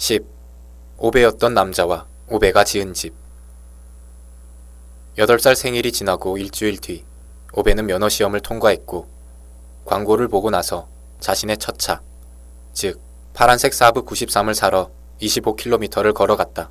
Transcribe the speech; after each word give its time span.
10. 0.00 0.24
오베였던 0.98 1.54
남자와 1.54 2.06
오베가 2.28 2.62
지은 2.62 2.94
집. 2.94 3.14
8살 5.16 5.56
생일이 5.56 5.90
지나고 5.90 6.38
일주일 6.38 6.78
뒤, 6.78 7.04
오베는 7.52 7.86
면허 7.86 8.08
시험을 8.08 8.38
통과했고, 8.38 9.08
광고를 9.84 10.28
보고 10.28 10.50
나서 10.50 10.86
자신의 11.18 11.58
첫 11.58 11.80
차, 11.80 12.00
즉, 12.72 13.00
파란색 13.34 13.74
사브 13.74 14.04
93을 14.04 14.54
사러 14.54 14.92
25km를 15.20 16.14
걸어갔다. 16.14 16.70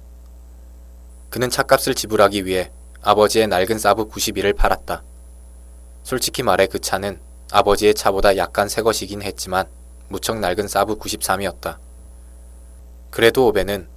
그는 1.30 1.50
차값을 1.50 1.96
지불하기 1.96 2.46
위해 2.46 2.72
아버지의 3.02 3.48
낡은 3.48 3.78
사브 3.78 4.08
91을 4.08 4.56
팔았다. 4.56 5.04
솔직히 6.04 6.44
말해 6.44 6.68
그 6.68 6.80
차는 6.80 7.20
아버지의 7.52 7.94
차보다 7.94 8.38
약간 8.38 8.70
새 8.70 8.82
것이긴 8.82 9.22
했지만 9.22 9.68
무척 10.08 10.40
낡은 10.40 10.70
사브 10.70 10.98
93이었다. 10.98 11.87
그래도 13.18 13.48
오베는 13.48 13.88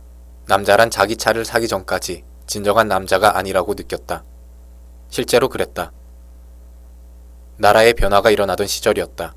남자란 0.47 0.89
자기 0.89 1.15
차를 1.15 1.45
사기 1.45 1.69
전까지 1.69 2.25
진정한 2.47 2.89
남자가 2.89 3.37
아니라고 3.37 3.75
느꼈다. 3.75 4.25
실제로 5.11 5.51
그랬다. 5.51 5.93
나라의 7.59 7.93
변화가 7.93 8.31
일어나던 8.31 8.67
시절이었다. 8.67 9.35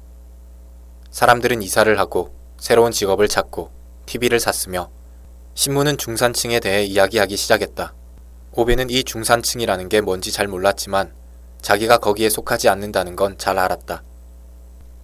사람들은 1.12 1.62
이사를 1.62 2.00
하고 2.00 2.34
새로운 2.58 2.94
직업을 2.94 3.28
찾고 3.28 3.72
TV를 4.06 4.40
샀으며 4.40 4.90
신문은 5.54 5.98
중산층에 5.98 6.62
대해 6.62 6.86
이야기하기 6.86 7.36
시작했다. 7.36 7.94
오베는 8.54 8.90
이 8.90 9.04
중산층이라는 9.04 9.90
게 9.90 10.00
뭔지 10.00 10.32
잘 10.32 10.48
몰랐지만 10.48 11.14
자기가 11.62 11.98
거기에 11.98 12.30
속하지 12.30 12.70
않는다는 12.70 13.18
건 13.18 13.38
잘 13.38 13.60
알았다. 13.60 14.02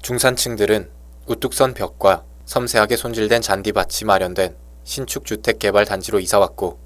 중산층들은 0.01 0.89
우뚝 1.25 1.53
선 1.53 1.73
벽과 1.73 2.23
섬세하게 2.45 2.95
손질된 2.95 3.41
잔디밭이 3.41 4.05
마련된 4.05 4.68
신축 4.89 5.23
주택 5.23 5.59
개발 5.59 5.85
단지로 5.85 6.19
이사왔고 6.19 6.79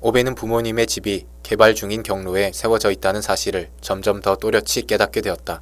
오베는 0.00 0.34
부모님의 0.34 0.86
집이 0.86 1.26
개발 1.42 1.74
중인 1.74 2.02
경로에 2.02 2.52
세워져 2.54 2.90
있다는 2.90 3.20
사실을 3.20 3.68
점점 3.82 4.22
더 4.22 4.36
또렷이 4.36 4.86
깨닫게 4.86 5.20
되었다. 5.20 5.60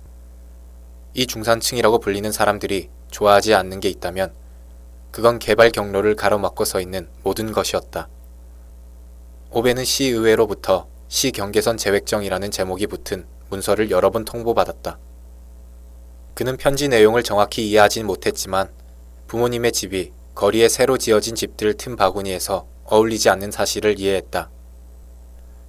이 1.14 1.26
중산층이라고 1.26 1.98
불리는 1.98 2.30
사람들이 2.30 2.90
좋아하지 3.10 3.54
않는 3.54 3.80
게 3.80 3.88
있다면 3.88 4.34
그건 5.10 5.40
개발 5.40 5.72
경로를 5.72 6.14
가로막고 6.14 6.64
서 6.64 6.80
있는 6.80 7.08
모든 7.24 7.50
것이었다. 7.50 8.08
오베는 9.50 9.84
시의회로부터 9.84 10.86
시 11.08 11.32
경계선 11.32 11.76
재획정이라는 11.76 12.52
제목이 12.52 12.86
붙은 12.86 13.26
문서를 13.50 13.90
여러 13.90 14.10
번 14.10 14.24
통보받았다. 14.24 14.96
그는 16.34 16.56
편지 16.56 16.86
내용을 16.86 17.24
정확히 17.24 17.68
이해하진 17.68 18.06
못했지만 18.06 18.70
부모님의 19.26 19.72
집이 19.72 20.12
거리에 20.36 20.68
새로 20.68 20.98
지어진 20.98 21.34
집들 21.34 21.72
틈 21.78 21.96
바구니에서 21.96 22.66
어울리지 22.84 23.30
않는 23.30 23.50
사실을 23.50 23.98
이해했다. 23.98 24.50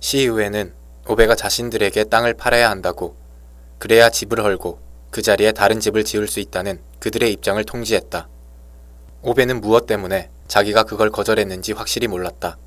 시의회는 0.02 0.74
오베가 1.08 1.36
자신들에게 1.36 2.04
땅을 2.04 2.34
팔아야 2.34 2.70
한다고 2.70 3.16
그래야 3.80 4.10
집을 4.10 4.44
헐고 4.44 4.80
그 5.10 5.22
자리에 5.22 5.54
다른 5.54 5.80
집을 5.80 6.04
지을 6.04 6.28
수 6.28 6.42
있다는 6.42 6.82
그들의 7.00 7.32
입장을 7.32 7.64
통지했다. 7.64 8.28
오베는 9.22 9.62
무엇 9.62 9.88
때문에 9.88 10.30
자기가 10.50 10.84
그걸 10.84 11.12
거절했는지 11.12 11.72
확실히 11.72 12.10
몰랐다. 12.10 12.58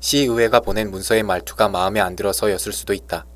시의회가 0.00 0.58
보낸 0.58 0.90
문서의 0.90 1.22
말투가 1.22 1.68
마음에 1.68 2.00
안 2.00 2.16
들어서였을 2.16 2.72
수도 2.72 2.92
있다. 2.92 3.26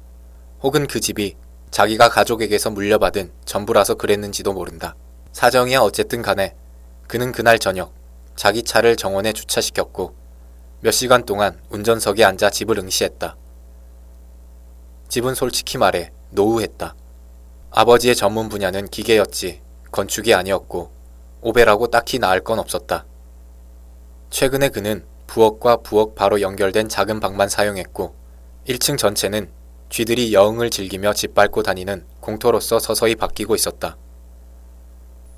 혹은 0.60 0.88
그 0.88 0.98
집이 0.98 1.36
자기가 1.70 2.08
가족에게서 2.08 2.70
물려받은 2.70 3.30
전부라서 3.44 3.94
그랬는지도 3.94 4.54
모른다. 4.54 4.96
사정이야 5.30 5.78
어쨌든 5.78 6.20
간에 6.20 6.56
그는 7.10 7.32
그날 7.32 7.58
저녁 7.58 7.92
자기 8.36 8.62
차를 8.62 8.94
정원에 8.94 9.32
주차시켰고 9.32 10.14
몇 10.78 10.92
시간 10.92 11.24
동안 11.24 11.60
운전석에 11.68 12.22
앉아 12.22 12.50
집을 12.50 12.78
응시했다. 12.78 13.36
집은 15.08 15.34
솔직히 15.34 15.76
말해 15.76 16.12
노후했다. 16.30 16.94
아버지의 17.72 18.14
전문 18.14 18.48
분야는 18.48 18.86
기계였지 18.86 19.60
건축이 19.90 20.32
아니었고 20.34 20.92
오베라고 21.40 21.88
딱히 21.88 22.20
나을 22.20 22.44
건 22.44 22.60
없었다. 22.60 23.06
최근에 24.30 24.68
그는 24.68 25.04
부엌과 25.26 25.78
부엌 25.78 26.14
바로 26.14 26.40
연결된 26.40 26.88
작은 26.88 27.18
방만 27.18 27.48
사용했고 27.48 28.14
1층 28.68 28.96
전체는 28.96 29.50
쥐들이 29.88 30.32
여흥을 30.32 30.70
즐기며 30.70 31.14
짓밟고 31.14 31.64
다니는 31.64 32.06
공터로서 32.20 32.78
서서히 32.78 33.16
바뀌고 33.16 33.56
있었다. 33.56 33.96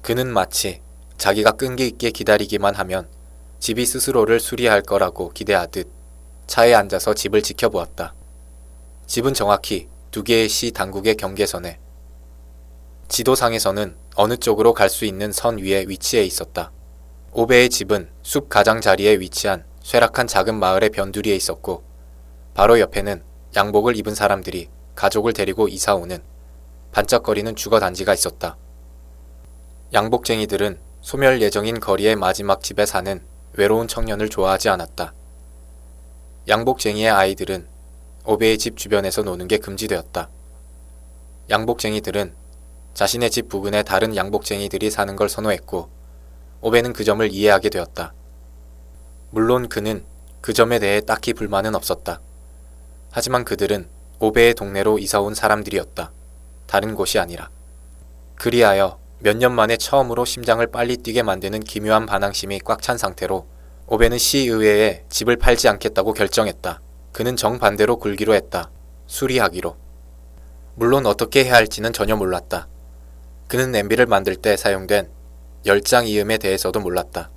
그는 0.03 0.31
마치 0.31 0.83
자기가 1.23 1.53
끈기 1.53 1.87
있게 1.87 2.11
기다리기만 2.11 2.75
하면 2.75 3.09
집이 3.61 3.87
스스로를 3.87 4.41
수리할 4.41 4.83
거라고 4.83 5.31
기대하듯 5.31 5.89
차에 6.49 6.75
앉아서 6.75 7.15
집을 7.15 7.43
지켜보았다. 7.43 8.13
집은 9.07 9.33
정확히 9.33 9.87
두 10.11 10.25
개의 10.25 10.49
시 10.49 10.73
당국의 10.73 11.15
경계선에 11.15 11.79
지도상에서는 13.07 13.97
어느 14.17 14.37
쪽으로 14.37 14.75
갈 14.75 14.89
수 14.89 15.05
있는 15.05 15.31
선 15.31 15.59
위에 15.59 15.85
위치해 15.87 16.25
있었다. 16.25 16.73
오베의 17.31 17.71
집은 17.71 18.11
숲 18.25 18.49
가장자리에 18.49 19.21
위치한 19.21 19.65
쇠락한 19.81 20.27
작은 20.27 20.57
마을의 20.57 20.91
변두리에 20.91 21.37
있었고 21.37 21.85
바로 22.53 22.81
옆에는 22.81 23.23
양복을 23.55 23.97
입은 23.97 24.17
사람들이 24.17 24.71
가족을 24.97 25.35
데리고 25.35 25.69
이사 25.69 25.95
오는 25.95 26.21
반짝거리는 26.91 27.55
주거 27.55 27.79
단지가 27.79 28.13
있었다. 28.13 28.57
양복쟁이들은 29.93 30.91
소멸 31.03 31.43
예정인 31.43 31.81
거리의 31.81 32.15
마지막 32.15 32.63
집에 32.63 32.87
사는 32.87 33.21
외로운 33.55 33.89
청년을 33.89 34.29
좋아하지 34.29 34.69
않았다. 34.69 35.13
양복쟁이의 36.47 37.11
아이들은 37.11 37.67
오베의 38.25 38.57
집 38.57 38.77
주변에서 38.77 39.23
노는 39.23 39.49
게 39.49 39.59
금지되었다. 39.59 40.31
양복쟁이들은 41.51 42.35
자신의 42.95 43.31
집 43.33 43.49
부근에 43.49 43.83
다른 43.83 44.15
양복쟁이들이 44.15 44.91
사는 44.91 45.17
걸 45.17 45.29
선호했고 45.29 45.91
오베는 46.61 46.93
그 46.93 47.03
점을 47.03 47.29
이해하게 47.29 47.69
되었다. 47.71 48.15
물론 49.31 49.69
그는 49.69 50.05
그 50.41 50.53
점에 50.53 50.79
대해 50.79 51.01
딱히 51.01 51.33
불만은 51.33 51.75
없었다. 51.75 52.21
하지만 53.11 53.45
그들은 53.45 53.89
오베의 54.21 54.55
동네로 54.55 55.01
이사 55.01 55.21
온 55.21 55.35
사람들이었다. 55.35 56.13
다른 56.69 56.95
곳이 56.95 57.19
아니라. 57.19 57.51
그리하여 58.37 59.02
몇 59.25 59.37
년 59.37 59.53
만에 59.55 59.77
처음으로 59.77 60.25
심장을 60.25 60.67
빨리 60.67 60.97
뛰게 60.97 61.23
만드는 61.23 61.61
기묘한 61.61 62.07
반항심이 62.07 62.59
꽉 62.65 62.83
찬 62.83 62.99
상태로 62.99 63.47
오베는 63.87 64.19
시의회에 64.19 65.05
집을 65.09 65.37
팔지 65.37 65.69
않겠다고 65.69 66.13
결정했다. 66.13 66.81
그는 67.13 67.37
정반대로 67.37 67.99
굴기로 67.99 68.35
했다. 68.35 68.71
수리하기로. 69.07 69.77
물론 70.75 71.07
어떻게 71.07 71.45
해야 71.45 71.55
할지는 71.55 71.93
전혀 71.93 72.17
몰랐다. 72.17 72.67
그는 73.47 73.71
냄비를 73.71 74.07
만들 74.07 74.35
때 74.35 74.57
사용된 74.57 75.09
열장 75.67 76.09
이음에 76.09 76.39
대해서도 76.39 76.81
몰랐다. 76.81 77.31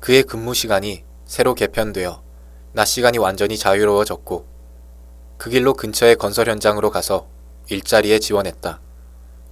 그의 0.00 0.24
근무 0.24 0.54
시간이 0.54 1.04
새로 1.24 1.54
개편되어 1.54 2.22
낮 2.72 2.84
시간이 2.86 3.18
완전히 3.18 3.56
자유로워졌고 3.56 4.46
그 5.36 5.50
길로 5.50 5.74
근처의 5.74 6.16
건설 6.16 6.48
현장으로 6.48 6.90
가서 6.90 7.28
일자리에 7.68 8.18
지원했다. 8.18 8.80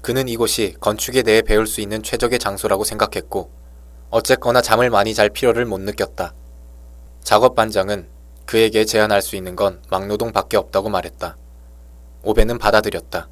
그는 0.08 0.26
이곳이 0.26 0.74
건축에 0.80 1.22
대해 1.22 1.42
배울 1.42 1.66
수 1.66 1.82
있는 1.82 2.02
최적의 2.02 2.38
장소라고 2.38 2.82
생각했고 2.82 3.50
어쨌거나 4.08 4.62
잠을 4.62 4.88
많이 4.88 5.12
잘 5.12 5.28
필요를 5.28 5.66
못 5.66 5.82
느꼈다. 5.82 6.32
작업 7.22 7.54
반장은 7.54 8.08
그에게 8.46 8.86
제안할 8.86 9.20
수 9.20 9.36
있는 9.36 9.54
건 9.54 9.82
막노동밖에 9.90 10.56
없다고 10.56 10.88
말했다. 10.88 11.36
오베는 12.22 12.56
받아들였다. 12.56 13.28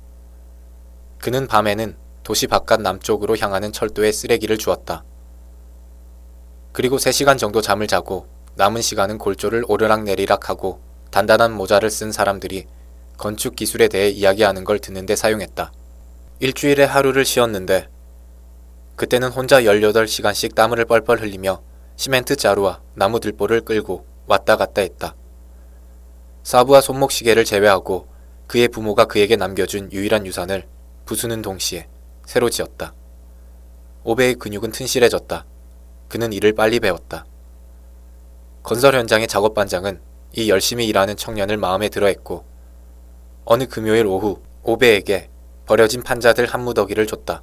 그는 1.16 1.46
밤에는 1.46 1.96
도시 2.22 2.46
바깥 2.46 2.82
남쪽으로 2.82 3.38
향하는 3.38 3.72
철도에 3.72 4.12
쓰레기를 4.12 4.58
주었다. 4.58 5.02
그리고 6.72 6.98
3시간 6.98 7.38
정도 7.38 7.62
잠을 7.62 7.86
자고 7.86 8.26
남은 8.56 8.82
시간은 8.82 9.16
골조를 9.16 9.64
오르락내리락 9.66 10.50
하고 10.50 10.82
단단한 11.10 11.54
모자를 11.54 11.88
쓴 11.88 12.12
사람들이 12.12 12.66
건축 13.16 13.56
기술에 13.56 13.88
대해 13.88 14.10
이야기하는 14.10 14.64
걸 14.64 14.78
듣는데 14.78 15.16
사용했다. 15.16 15.72
일주일에 16.38 16.84
하루를 16.84 17.24
쉬었는데 17.24 17.88
그때는 18.94 19.30
혼자 19.30 19.62
18시간씩 19.62 20.54
땀을 20.54 20.84
뻘뻘 20.84 21.20
흘리며 21.20 21.62
시멘트 21.96 22.36
자루와 22.36 22.82
나무 22.94 23.20
들보를 23.20 23.62
끌고 23.62 24.04
왔다 24.26 24.56
갔다 24.56 24.82
했다. 24.82 25.14
사부와 26.42 26.82
손목시계를 26.82 27.46
제외하고 27.46 28.06
그의 28.46 28.68
부모가 28.68 29.06
그에게 29.06 29.36
남겨준 29.36 29.92
유일한 29.92 30.26
유산을 30.26 30.68
부수는 31.06 31.40
동시에 31.40 31.88
새로 32.26 32.50
지었다. 32.50 32.92
오베의 34.04 34.34
근육은 34.34 34.72
튼실해졌다. 34.72 35.46
그는 36.08 36.32
일을 36.34 36.52
빨리 36.52 36.80
배웠다. 36.80 37.24
건설 38.62 38.94
현장의 38.94 39.26
작업 39.26 39.54
반장은 39.54 40.00
이 40.32 40.50
열심히 40.50 40.86
일하는 40.86 41.16
청년을 41.16 41.56
마음에 41.56 41.88
들어 41.88 42.08
했고 42.08 42.44
어느 43.46 43.66
금요일 43.66 44.06
오후 44.06 44.42
오베에게 44.64 45.30
버려진 45.66 46.00
판자들 46.00 46.46
한 46.46 46.62
무더기를 46.62 47.08
줬다. 47.08 47.42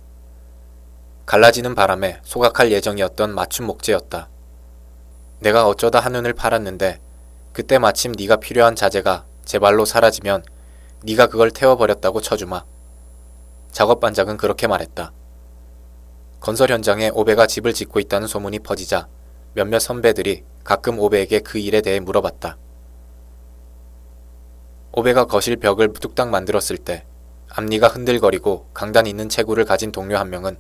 갈라지는 1.26 1.76
바람에 1.76 2.22
소각할 2.24 2.72
예정이었던 2.72 3.36
맞춤 3.36 3.66
목재였다. 3.66 4.30
내가 5.40 5.68
어쩌다 5.68 6.00
한눈을 6.00 6.32
팔았는데 6.32 7.02
그때 7.52 7.78
마침 7.78 8.14
네가 8.14 8.38
필요한 8.38 8.78
자재가 8.78 9.26
제 9.44 9.60
발로 9.60 9.84
사라지면 9.84 10.46
네가 11.04 11.28
그걸 11.28 11.52
태워버렸다고 11.52 12.22
쳐주마. 12.22 12.64
작업 13.74 14.00
반장은 14.00 14.38
그렇게 14.38 14.68
말했다. 14.68 15.12
건설 16.40 16.72
현장에 16.72 17.10
오베가 17.14 17.46
집을 17.46 17.74
짓고 17.74 18.00
있다는 18.00 18.28
소문이 18.28 18.60
퍼지자 18.60 19.10
몇몇 19.54 19.80
선배들이 19.80 20.46
가끔 20.64 20.98
오베에게 20.98 21.42
그 21.42 21.58
일에 21.58 21.82
대해 21.82 22.00
물어봤다. 22.00 22.58
오베가 24.94 25.26
거실 25.26 25.58
벽을 25.58 25.92
뚝딱 25.92 26.30
만들었을 26.30 26.78
때 26.78 27.06
앞니가 27.56 27.88
흔들거리고 27.88 28.70
강단 28.74 29.06
있는 29.06 29.30
체구를 29.30 29.66
가진 29.66 29.92
동료 29.92 30.18
한 30.18 30.32
명은 30.32 30.58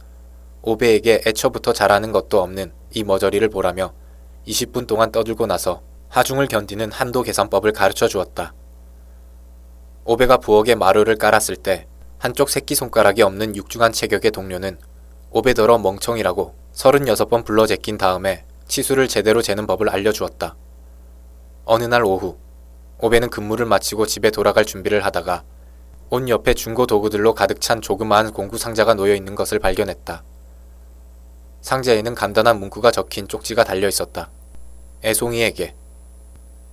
오베에게 0.62 1.24
애초부터 1.25 1.74
잘하는 1.74 2.12
것도 2.12 2.40
없는 2.40 2.72
이 2.92 3.04
머저리를 3.04 3.48
보라며 3.50 3.94
20분 4.48 4.86
동안 4.86 5.12
떠들고 5.12 5.48
나서 5.48 5.81
하중을 6.10 6.48
견디는 6.48 6.92
한도 6.92 7.24
계산법을 7.24 7.72
가르쳐 7.72 8.07
주었다. 8.07 8.54
오베가 10.06 10.38
부엌에 10.38 10.75
마루를 10.75 11.18
깔았을 11.18 11.56
때 11.56 11.88
한쪽 12.19 12.50
새끼손가락이 12.50 13.24
없는 13.24 13.56
육중한 13.56 13.92
체격의 13.92 14.30
동료는 14.30 14.78
오베더러 15.31 15.80
멍청이라고 15.80 16.54
36번 16.74 17.44
불러 17.44 17.66
제낀 17.66 17.98
다음에 17.98 18.46
치수를 18.68 19.07
제대로 19.07 19.42
재는 19.42 19.66
법을 19.66 19.89
알려주었다. 19.89 20.56
어느 21.66 21.86
날 21.86 22.04
오후 22.04 22.38
오베는 23.00 23.31
근무를 23.31 23.66
마치고 23.66 24.06
집에 24.06 24.30
돌아갈 24.30 24.63
준비를 24.63 25.04
하다가 25.04 25.44
옷 26.15 26.30
옆에 26.30 26.54
중고 26.54 26.86
도구들로 26.86 27.33
가득 27.33 27.60
찬 27.60 27.81
조그마한 27.81 28.33
공구 28.33 28.60
상자가 28.60 28.94
놓여 28.94 29.15
있는 29.15 29.33
것을 29.33 29.57
발견했다. 29.57 30.24
상자에는 31.62 32.13
간단한 32.13 32.60
문구가 32.60 32.92
적힌 32.92 33.27
쪽지가 33.27 33.63
달려 33.63 33.88
있었다. 33.88 34.30
애송이에게. 35.04 35.75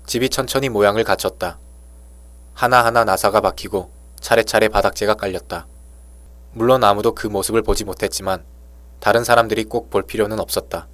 집이 0.04 0.28
천천히 0.28 0.68
모양을 0.68 1.04
갖췄다. 1.04 1.58
하나하나 2.52 3.04
나사가 3.04 3.40
박히고 3.40 3.90
차례차례 4.20 4.68
바닥재가 4.68 5.14
깔렸다. 5.14 5.66
물론 6.52 6.84
아무도 6.84 7.14
그 7.14 7.26
모습을 7.26 7.62
보지 7.62 7.86
못했지만 7.86 8.44
다른 8.98 9.24
사람들이 9.24 9.64
꼭 9.64 9.88
볼 9.88 10.02
필요는 10.02 10.38
없었다. 10.38 10.86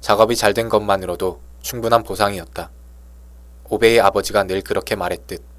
작업이 0.00 0.36
잘 0.36 0.54
된 0.54 0.70
것만으로도 0.70 1.42
충분한 1.60 2.02
보상이었다. 2.02 2.70
오베의 3.68 4.00
아버지가 4.00 4.44
늘 4.44 4.62
그렇게 4.62 4.96
말했듯. 4.96 5.51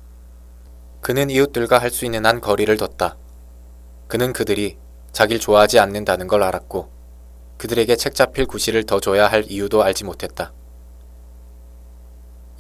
그는 1.04 1.30
이웃들과 1.30 1.80
할 1.80 1.92
수 1.92 2.06
있는 2.06 2.26
한 2.26 2.40
거리를 2.40 2.78
뒀다. 2.78 3.18
그는 4.08 4.32
그들이 4.32 4.78
자길 5.12 5.38
좋아하지 5.38 5.78
않는다는 5.80 6.28
걸 6.28 6.42
알았고 6.44 6.90
그들에게 7.58 7.94
책 7.98 8.16
잡힐 8.16 8.46
구실을 8.46 8.86
더 8.86 9.02
줘야 9.02 9.28
할 9.28 9.44
이유도 9.46 9.84
알지 9.84 10.06
못했다. 10.06 10.54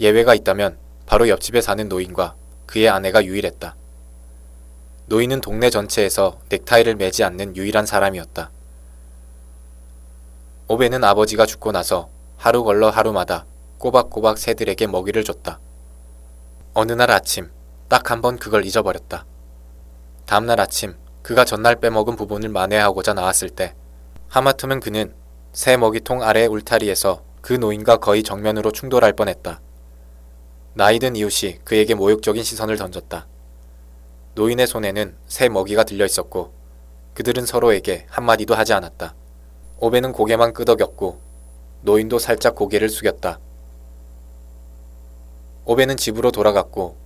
예외가 0.02 0.36
있다면 0.36 0.78
바로 1.06 1.30
옆집에 1.30 1.62
사는 1.62 1.88
노인과 1.88 2.36
그의 2.66 2.90
아내가 2.90 3.24
유일했다. 3.24 3.78
노인은 5.06 5.40
동네 5.40 5.70
전체에서 5.70 6.42
넥타이를 6.50 6.96
매지 6.96 7.24
않는 7.24 7.56
유일한 7.56 7.86
사람이었다. 7.86 8.52
오베는 10.68 11.02
아버지가 11.02 11.46
죽고 11.46 11.72
나서 11.72 12.10
하루 12.36 12.66
걸러 12.66 12.90
하루마다 12.90 13.46
꼬박꼬박 13.78 14.38
새들에게 14.38 14.88
먹이를 14.88 15.24
줬다. 15.24 15.62
어느 16.74 16.92
날 16.92 17.10
아침 17.10 17.50
딱 17.94 18.10
한 18.10 18.22
번 18.22 18.40
그걸 18.40 18.66
잊어버렸다. 18.66 19.24
다음날 20.26 20.60
아침 20.60 20.96
그가 21.22 21.46
전날 21.46 21.76
빼먹은 21.76 22.16
부분을 22.16 22.50
만회하고자 22.50 23.14
나왔을 23.14 23.52
때 23.52 23.76
하마터면 24.30 24.80
그는 24.80 25.14
새 25.52 25.78
먹이통 25.78 26.24
아래 26.24 26.48
울타리에서 26.48 27.22
그 27.42 27.54
노인과 27.54 27.98
거의 27.98 28.24
정면으로 28.24 28.72
충돌할 28.72 29.14
뻔했다. 29.14 29.62
나이든 30.74 31.16
이웃이 31.16 31.60
그에게 31.64 31.94
모욕적인 31.94 32.42
시선을 32.42 32.78
던졌다. 32.78 33.28
노인의 34.34 34.66
손에는 34.66 35.16
새 35.28 35.48
먹이가 35.48 35.84
들려 35.84 36.04
있었고 36.04 36.52
그들은 37.14 37.46
서로에게 37.46 38.08
한마디도 38.10 38.56
하지 38.56 38.74
않았다. 38.74 39.14
오베는 39.78 40.14
고개만 40.14 40.54
끄덕였고 40.54 41.22
노인도 41.82 42.18
살짝 42.18 42.56
고개를 42.56 42.90
숙였다. 42.90 43.40
오베는 45.66 45.98
집으로 45.98 46.32
돌아갔고 46.32 47.03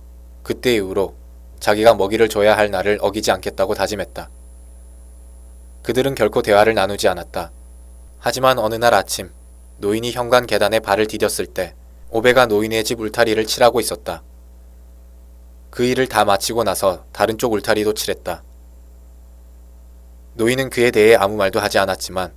그때 0.48 0.76
이후로 0.76 1.14
자기가 1.60 1.92
먹이를 1.92 2.30
줘야 2.30 2.56
할 2.56 2.70
날을 2.70 3.00
어기지 3.02 3.30
않겠다고 3.32 3.74
다짐했다. 3.74 4.30
그들은 5.82 6.14
결코 6.14 6.40
대화를 6.40 6.72
나누지 6.72 7.06
않았다. 7.06 7.52
하지만 8.18 8.58
어느 8.58 8.74
날 8.76 8.94
아침 8.94 9.30
노인이 9.76 10.10
현관 10.12 10.46
계단에 10.46 10.80
발을 10.80 11.06
디뎠을 11.06 11.52
때 11.52 11.74
오베가 12.08 12.46
노인의 12.46 12.84
집 12.84 12.98
울타리를 12.98 13.44
칠하고 13.44 13.78
있었다. 13.78 14.22
그 15.68 15.84
일을 15.84 16.06
다 16.06 16.24
마치고 16.24 16.64
나서 16.64 17.04
다른 17.12 17.36
쪽 17.36 17.52
울타리도 17.52 17.92
칠했다. 17.92 18.42
노인은 20.32 20.70
그에 20.70 20.90
대해 20.90 21.14
아무 21.14 21.36
말도 21.36 21.60
하지 21.60 21.78
않았지만 21.78 22.32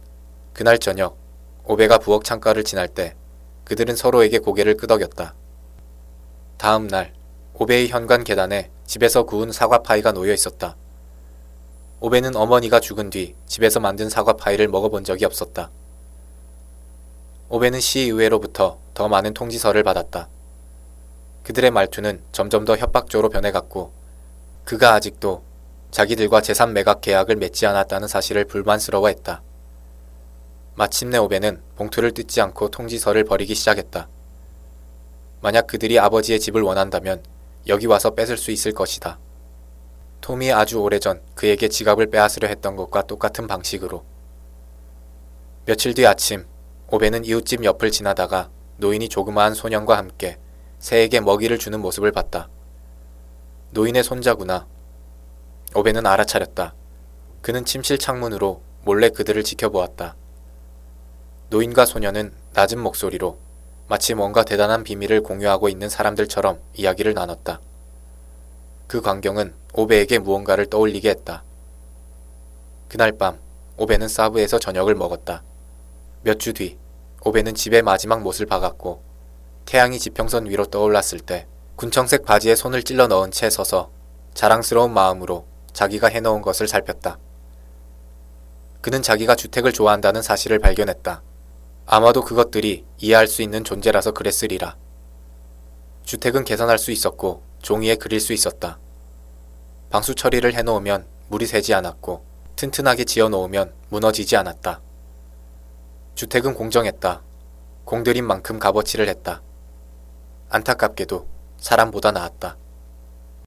그날 0.52 0.80
저녁 0.80 1.16
오베가 1.64 2.00
부엌 2.00 2.26
창가를 2.26 2.66
지날 2.66 2.90
때 2.90 3.16
그들은 3.64 3.96
서로에게 3.96 4.40
고개를 4.40 4.76
끄덕였다. 4.76 5.34
다음 6.58 6.90
날 6.90 7.14
오베의 7.54 7.90
현관 7.90 8.24
계단에 8.24 8.72
집에서 8.86 9.24
구운 9.24 9.52
사과 9.52 9.80
파이가 9.80 10.14
놓여 10.14 10.34
있었다. 10.34 10.76
오베는 12.00 12.36
어머니가 12.36 12.80
죽은 12.80 13.10
뒤 13.10 13.36
집에서 13.46 13.80
만든 13.80 14.10
사과 14.10 14.34
파이를 14.34 14.68
먹어본 14.68 15.04
적이 15.04 15.26
없었다. 15.26 15.70
오베는 17.50 17.80
시의회로부터 17.80 18.80
더 18.94 19.08
많은 19.08 19.34
통지서를 19.34 19.84
받았다. 19.84 20.30
그들의 21.44 21.70
말투는 21.72 22.24
점점 22.32 22.66
더 22.66 22.76
협박조로 22.76 23.30
변해갔고 23.30 23.92
그가 24.64 24.94
아직도 24.94 25.44
자기들과 25.92 26.42
재산 26.42 26.74
매각 26.74 27.02
계약을 27.02 27.36
맺지 27.36 27.66
않았다는 27.66 28.08
사실을 28.08 28.46
불만스러워했다. 28.46 29.42
마침내 30.76 31.18
오베는 31.18 31.62
봉투를 31.76 32.14
뜯지 32.14 32.42
않고 32.42 32.70
통지서를 32.70 33.26
버리기 33.26 33.54
시작했다. 33.54 34.08
만약 35.42 35.68
그들이 35.68 36.00
아버지의 36.00 36.40
집을 36.40 36.62
원한다면 36.62 37.22
여기 37.68 37.86
와서 37.86 38.12
뺏을 38.12 38.38
수 38.38 38.52
있을 38.52 38.72
것이다. 38.72 39.20
톰이 40.22 40.52
아주 40.52 40.80
오래전 40.80 41.22
그에게 41.36 41.68
지갑을 41.68 42.08
빼앗으려 42.08 42.48
했던 42.48 42.76
것과 42.76 43.04
똑같은 43.04 43.48
방식으로. 43.48 44.04
며칠 45.66 45.94
뒤 45.94 46.06
아침, 46.06 46.46
오베는 46.90 47.26
이웃집 47.26 47.64
옆을 47.64 47.92
지나다가 47.92 48.50
노인이 48.78 49.08
조그마한 49.10 49.54
소년과 49.54 49.98
함께 49.98 50.38
새에게 50.80 51.20
먹이를 51.20 51.58
주는 51.58 51.80
모습을 51.80 52.12
봤다. 52.12 52.50
노인의 53.72 54.04
손자구나. 54.04 54.68
오베는 55.76 56.06
알아차렸다. 56.06 56.76
그는 57.42 57.64
침실 57.64 57.98
창문으로 57.98 58.62
몰래 58.84 59.10
그들을 59.10 59.44
지켜보았다. 59.44 60.16
노인과 61.50 61.86
소녀는 61.86 62.34
낮은 62.54 62.80
목소리로 62.80 63.38
마치 63.92 64.14
뭔가 64.14 64.46
대단한 64.46 64.86
비밀을 64.86 65.22
공유하고 65.22 65.68
있는 65.68 65.90
사람들처럼 65.90 66.62
이야기를 66.76 67.14
나눴다. 67.14 67.60
그 68.88 69.02
광경은 69.02 69.54
오베에게 69.74 70.20
무언가를 70.20 70.68
떠올리게 70.68 71.10
했다. 71.10 71.44
그날 72.88 73.12
밤 73.12 73.38
오베는 73.76 74.08
사브에서 74.08 74.60
저녁을 74.60 74.96
먹었다. 74.96 75.44
몇 76.24 76.40
주 76.40 76.54
뒤 76.54 76.78
오베는 77.26 77.54
집에 77.54 77.82
마지막 77.82 78.22
못을 78.22 78.46
박았고 78.46 79.04
태양이 79.66 80.00
지평선 80.00 80.46
위로 80.46 80.68
떠올랐을 80.68 81.20
때 81.20 81.46
군청색 81.76 82.24
바지에 82.24 82.56
손을 82.56 82.84
찔러 82.84 83.08
넣은 83.08 83.32
채 83.32 83.50
서서 83.50 83.92
자랑스러운 84.34 84.94
마음으로 84.94 85.46
자기가 85.74 86.08
해놓은 86.08 86.42
것을 86.42 86.70
살폈다. 86.70 87.20
그는 88.80 89.02
자기가 89.02 89.36
주택을 89.36 89.74
좋아한다는 89.74 90.22
사실을 90.22 90.60
발견했다. 90.60 91.24
아마도 91.94 92.22
그것들이 92.22 92.86
이해할 93.00 93.28
수 93.28 93.42
있는 93.42 93.66
존재라서 93.66 94.14
그랬으리라. 94.14 94.78
주택은 96.06 96.46
개선할 96.46 96.80
수 96.80 96.90
있었고 96.90 97.44
종이에 97.62 97.96
그릴 97.96 98.22
수 98.22 98.32
있었다. 98.32 98.80
방수 99.90 100.16
처리를 100.16 100.54
해놓으면 100.54 101.06
물이 101.28 101.46
새지 101.46 101.74
않았고 101.74 102.24
튼튼하게 102.56 103.04
지어놓으면 103.04 103.74
무너지지 103.90 104.38
않았다. 104.38 104.80
주택은 106.16 106.54
공정했다. 106.54 107.24
공들인 107.84 108.26
만큼 108.26 108.58
값어치를 108.58 109.10
했다. 109.10 109.42
안타깝게도 110.48 111.28
사람보다 111.58 112.14
나았다. 112.14 112.56